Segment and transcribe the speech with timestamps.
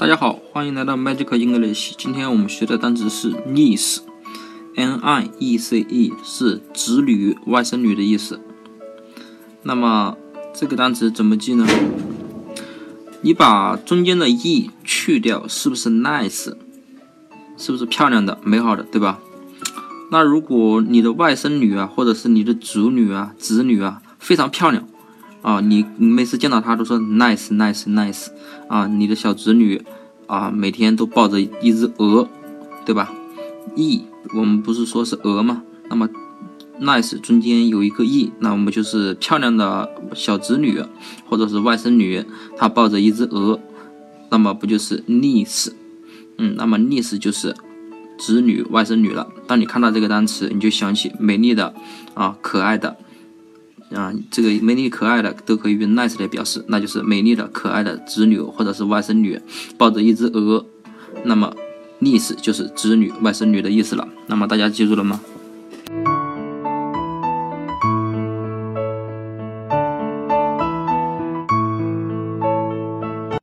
[0.00, 1.92] 大家好，欢迎来到 Magic English。
[1.98, 8.40] 今天我们学的单词是 niece，n i e c e，是侄女、外甥女的意思。
[9.62, 10.16] 那么
[10.54, 11.66] 这个单词怎么记呢？
[13.20, 16.54] 你把中间的 e 去掉，是不是 nice？
[17.58, 19.18] 是不是漂亮的、美好的，对吧？
[20.10, 24.88] 那如果你的外甥女啊，或者是你的侄女啊、侄女啊，非常漂亮。
[25.42, 28.28] 啊，你你每次见到他都说 nice nice nice
[28.68, 29.82] 啊，你的小侄女
[30.26, 32.28] 啊，每天都抱着一只鹅，
[32.84, 33.12] 对吧
[33.74, 35.62] ？e 我们不是说是鹅吗？
[35.88, 36.08] 那么
[36.80, 40.82] nice 中间有一个 e，那我们就是漂亮的小侄女
[41.28, 42.24] 或者是外甥女，
[42.56, 43.58] 她抱着一只鹅，
[44.30, 45.72] 那么不就是 niece？
[46.38, 47.54] 嗯，那么 niece 就是
[48.18, 49.26] 侄女、外甥女了。
[49.46, 51.74] 当你看到这个单词，你就想起美丽的
[52.14, 52.96] 啊，可爱的。
[53.94, 59.40] 啊，这个美丽可爱的都可以用 nice 来表示，那就是美丽的可爱的侄女或者是外甥女
[59.76, 60.64] 抱着一只鹅，
[61.24, 61.52] 那么
[62.00, 64.06] niece 就是侄女外甥女的意思了。
[64.28, 65.20] 那么大家记住了吗？